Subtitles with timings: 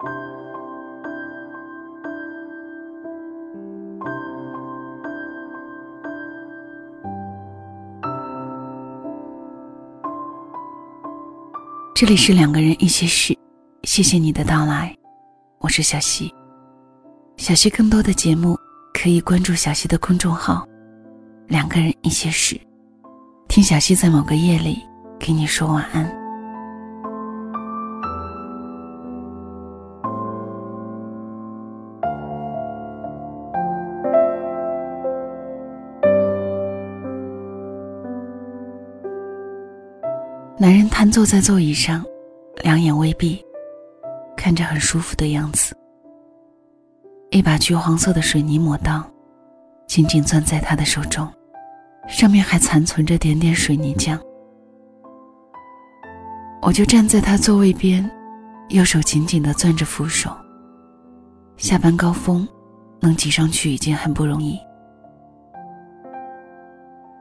[0.00, 0.06] 这
[12.06, 13.36] 里是两个人一些事，
[13.82, 14.96] 谢谢你的到来，
[15.58, 16.34] 我是小溪。
[17.36, 18.56] 小溪更多的节目
[18.94, 20.66] 可以关注小溪的公众号
[21.46, 22.58] “两个人一些事”，
[23.48, 24.82] 听小溪在某个夜里
[25.18, 26.19] 给你说晚安。
[40.70, 42.04] 男人瘫坐在座椅上，
[42.62, 43.44] 两眼微闭，
[44.36, 45.76] 看着很舒服的样子。
[47.32, 49.04] 一把橘黄色的水泥抹刀，
[49.88, 51.28] 紧紧攥在他的手中，
[52.06, 54.16] 上面还残存着点点水泥浆。
[56.62, 58.08] 我就站在他座位边，
[58.68, 60.30] 右手紧紧地攥着扶手。
[61.56, 62.46] 下班高峰，
[63.00, 64.56] 能挤上去已经很不容易。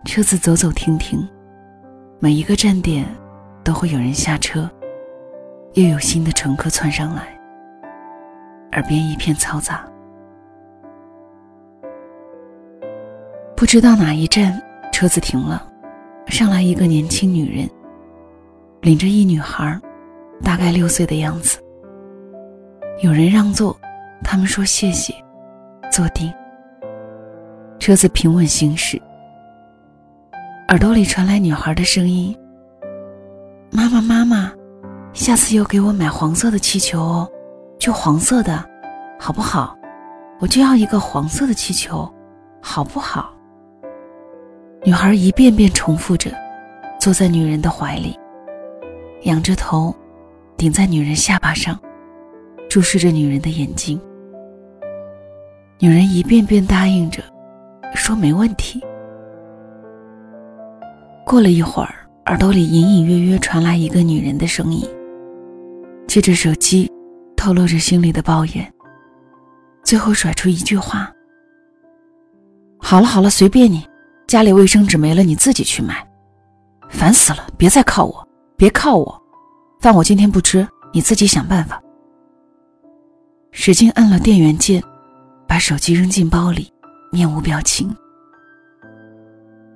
[0.05, 1.27] 车子走走停停，
[2.19, 3.03] 每一个站点。
[3.63, 4.69] 都会有人下车，
[5.73, 7.27] 又有新的乘客窜上来，
[8.71, 9.85] 耳边一片嘈杂。
[13.55, 14.59] 不知道哪一站
[14.91, 15.69] 车子停了，
[16.27, 17.69] 上来一个年轻女人，
[18.81, 19.79] 领着一女孩，
[20.43, 21.59] 大概六岁的样子。
[23.03, 23.77] 有人让座，
[24.23, 25.13] 他们说谢谢，
[25.91, 26.33] 坐定。
[27.79, 29.01] 车子平稳行驶，
[30.67, 32.37] 耳朵里传来女孩的声音。
[33.71, 34.51] 妈妈，妈妈，
[35.13, 37.29] 下次又给我买黄色的气球哦，
[37.77, 38.63] 就黄色的，
[39.19, 39.77] 好不好？
[40.39, 42.11] 我就要一个黄色的气球，
[42.61, 43.31] 好不好？
[44.83, 46.31] 女孩一遍遍重复着，
[46.99, 48.17] 坐在女人的怀里，
[49.23, 49.95] 仰着头，
[50.57, 51.77] 顶在女人下巴上，
[52.69, 54.01] 注视着女人的眼睛。
[55.77, 57.21] 女人一遍遍答应着，
[57.93, 58.83] 说没问题。
[61.23, 61.93] 过了一会儿。
[62.29, 64.87] 耳朵里隐隐约约传来一个女人的声音，
[66.07, 66.87] 接着手机
[67.35, 68.71] 透露着心里的抱怨，
[69.83, 71.11] 最后甩出一句话
[72.77, 73.83] ：“好了好了，随便你，
[74.27, 76.07] 家里卫生纸没了你自己去买，
[76.87, 79.21] 烦死了，别再靠我，别靠我，
[79.79, 81.81] 饭我今天不吃，你自己想办法。”
[83.49, 84.83] 使劲按了电源键，
[85.47, 86.71] 把手机扔进包里，
[87.11, 87.91] 面无表情。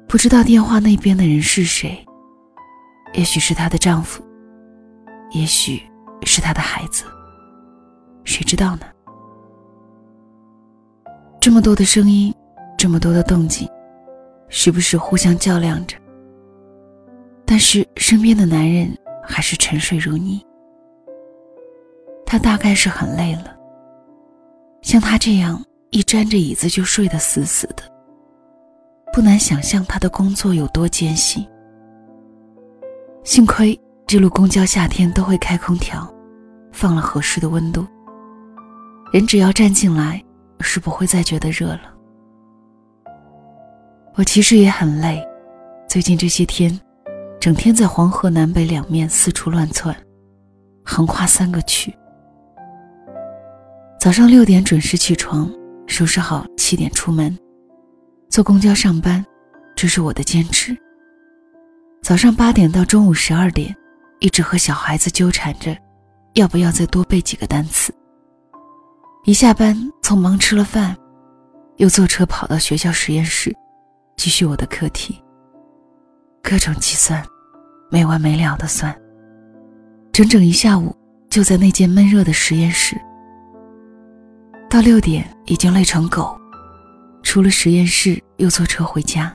[0.07, 2.05] 不知道电话那边的人是谁。
[3.13, 4.23] 也许是她的丈夫，
[5.31, 5.81] 也许
[6.23, 7.05] 是她的孩子，
[8.23, 8.85] 谁知道呢？
[11.39, 12.33] 这么多的声音，
[12.77, 13.69] 这么多的动静，
[14.47, 15.97] 时不时互相较量着。
[17.45, 20.43] 但是身边的男人还是沉睡如泥。
[22.25, 23.55] 他大概是很累了，
[24.81, 27.83] 像他这样一沾着椅子就睡得死死的，
[29.11, 31.45] 不难想象他的工作有多艰辛。
[33.23, 36.13] 幸亏这路公交夏天都会开空调，
[36.73, 37.87] 放了合适的温度。
[39.13, 40.21] 人只要站进来，
[40.59, 41.81] 是不会再觉得热了。
[44.15, 45.25] 我其实也很累，
[45.87, 46.77] 最近这些天，
[47.39, 49.95] 整天在黄河南北两面四处乱窜，
[50.83, 51.93] 横跨三个区。
[53.99, 55.49] 早上六点准时起床，
[55.87, 57.35] 收拾好七点出门，
[58.29, 59.25] 坐公交上班，
[59.75, 60.77] 这是我的坚持。
[62.03, 63.73] 早上八点到中午十二点，
[64.19, 65.73] 一直和小孩子纠缠着，
[66.33, 67.95] 要不要再多背几个单词。
[69.23, 70.97] 一下班，匆忙吃了饭，
[71.77, 73.55] 又坐车跑到学校实验室，
[74.17, 75.17] 继续我的课题。
[76.41, 77.25] 各种计算，
[77.89, 78.93] 没完没了的算。
[80.11, 80.93] 整整一下午
[81.29, 82.99] 就在那间闷热的实验室。
[84.69, 86.37] 到六点已经累成狗，
[87.23, 89.33] 出了实验室又坐车回家。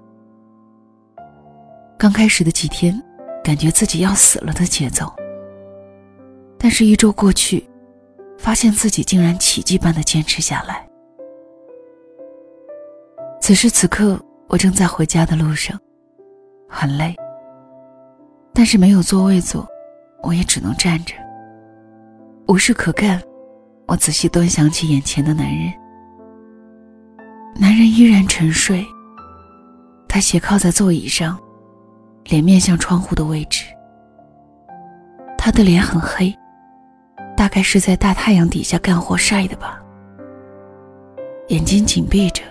[1.98, 3.02] 刚开始的几天，
[3.42, 5.12] 感觉自己要死了的节奏。
[6.56, 7.68] 但是，一周过去，
[8.38, 10.88] 发现自己竟然奇迹般的坚持下来。
[13.40, 14.16] 此时此刻，
[14.46, 15.76] 我正在回家的路上，
[16.68, 17.16] 很累。
[18.54, 19.66] 但是没有座位坐，
[20.22, 21.16] 我也只能站着。
[22.46, 23.20] 无事可干，
[23.88, 25.72] 我仔细端详起眼前的男人。
[27.56, 28.86] 男人依然沉睡，
[30.08, 31.36] 他斜靠在座椅上。
[32.28, 33.64] 脸面向窗户的位置，
[35.38, 36.36] 他的脸很黑，
[37.34, 39.80] 大概是在大太阳底下干活晒的吧。
[41.46, 42.42] 眼睛紧闭着，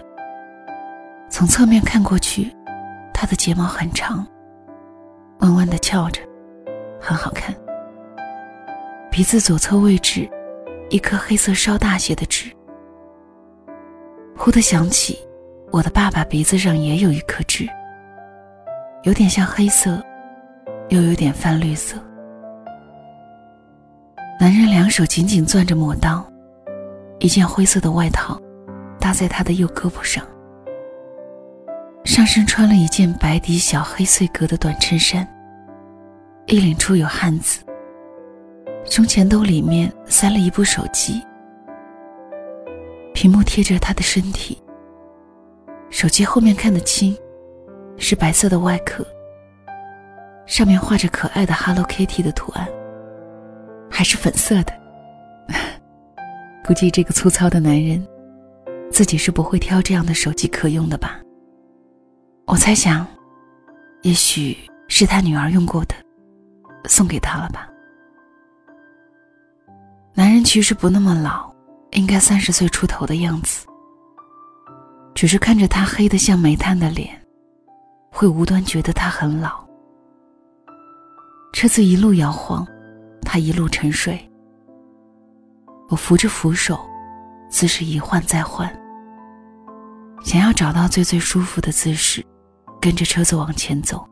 [1.29, 2.51] 从侧面看过去，
[3.13, 4.25] 他的睫毛很长，
[5.41, 6.23] 弯弯的翘着，
[6.99, 7.55] 很好看。
[9.11, 10.27] 鼻子左侧位置
[10.89, 12.51] 一颗黑色稍大些的痣。
[14.35, 15.19] 忽地想起，
[15.71, 17.69] 我的爸爸鼻子上也有一颗痣，
[19.07, 20.03] 有点像黑色，
[20.89, 21.95] 又有点泛绿色。
[24.37, 26.29] 男人两手紧紧攥着抹刀，
[27.19, 28.37] 一件灰色的外套
[28.99, 30.21] 搭在他的右胳膊上，
[32.03, 35.25] 上身穿了一件白底小黑碎格的短衬衫，
[36.47, 37.61] 衣领处有汗渍，
[38.83, 41.23] 胸前兜里面塞了一部手机，
[43.13, 44.61] 屏幕贴着他的身体，
[45.89, 47.17] 手机后面看得清，
[47.97, 49.05] 是白色的外壳，
[50.45, 52.67] 上面画着可爱的 Hello Kitty 的图案。
[53.89, 54.73] 还是粉色的，
[56.63, 58.05] 估计这个粗糙的男人，
[58.91, 61.19] 自己是不会挑这样的手机壳用的吧？
[62.45, 63.07] 我猜想，
[64.03, 64.55] 也许
[64.87, 65.95] 是他女儿用过的，
[66.85, 67.67] 送给他了吧。
[70.13, 71.51] 男人其实不那么老，
[71.91, 73.65] 应该三十岁出头的样子，
[75.15, 77.09] 只是看着他黑得像煤炭的脸，
[78.17, 79.63] 会无端觉得他很老。
[81.53, 82.65] 车子一路摇晃。
[83.21, 84.17] 他一路沉睡，
[85.89, 86.79] 我扶着扶手，
[87.49, 88.73] 姿势一换再换，
[90.23, 92.25] 想要找到最最舒服的姿势，
[92.79, 94.07] 跟着车子往前走。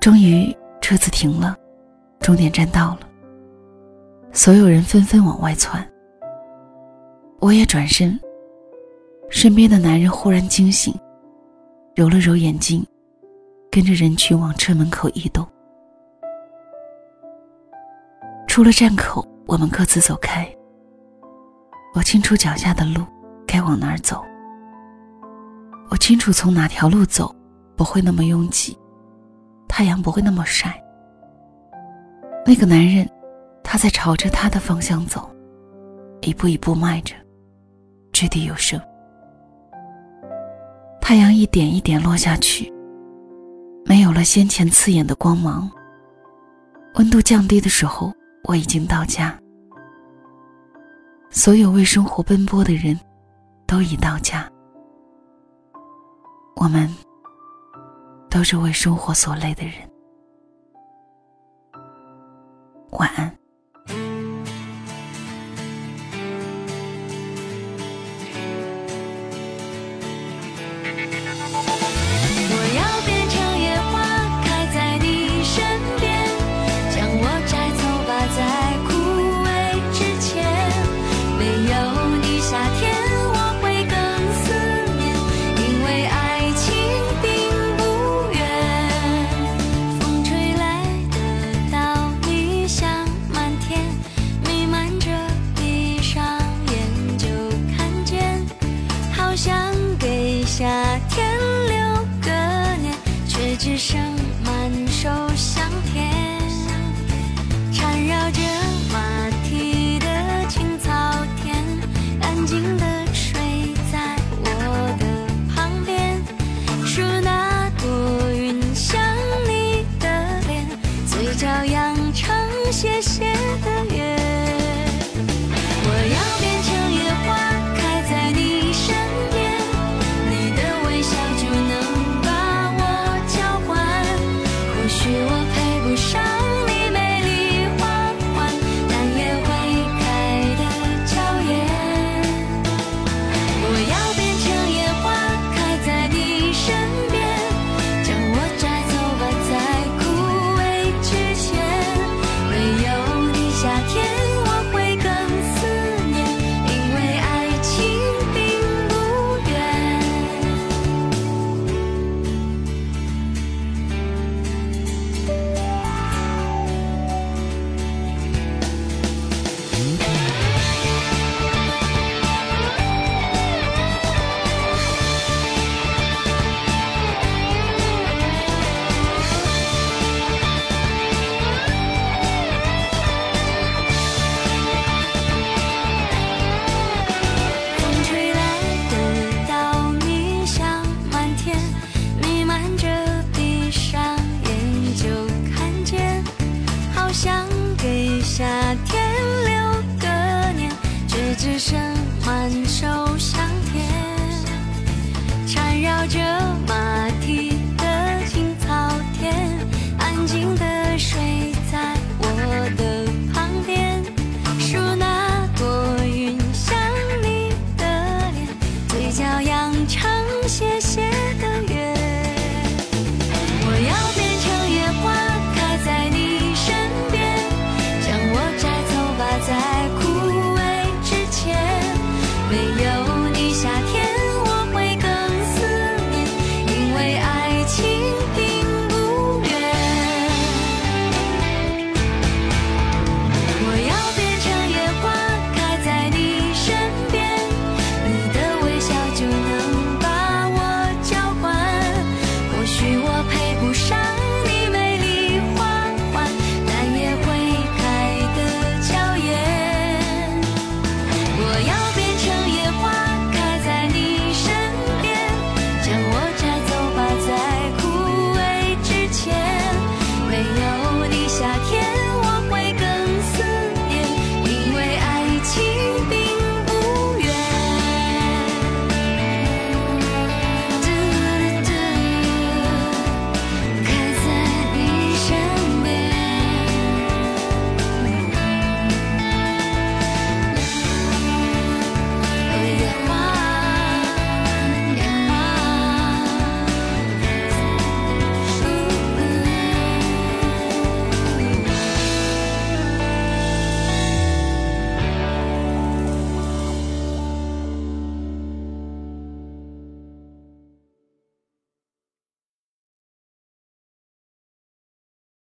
[0.00, 1.56] 终于，车子停了，
[2.18, 3.08] 终点站到了，
[4.32, 5.88] 所有人纷纷往外窜。
[7.38, 8.18] 我也转身，
[9.30, 10.92] 身边的男人忽然惊醒，
[11.94, 12.86] 揉了揉眼睛，
[13.70, 15.46] 跟着人群往车门口移动。
[18.48, 20.48] 出了站口，我们各自走开。
[21.94, 23.04] 我清楚脚下的路
[23.46, 24.24] 该往哪儿走。
[25.90, 27.34] 我清楚从哪条路走
[27.76, 28.76] 不会那么拥挤，
[29.68, 30.82] 太阳不会那么晒。
[32.46, 33.06] 那个男人，
[33.62, 35.30] 他在朝着他的方向走，
[36.22, 37.14] 一步一步迈着，
[38.12, 38.80] 掷地有声。
[41.12, 42.72] 太阳一点一点落下去，
[43.84, 45.70] 没有了先前刺眼的光芒。
[46.94, 48.10] 温度降低的时候。
[48.44, 49.38] 我已经到家，
[51.30, 52.98] 所有为生活奔波的人，
[53.66, 54.50] 都已到家。
[56.56, 56.88] 我们
[58.30, 59.74] 都是为生活所累的人。
[62.92, 63.30] 晚安。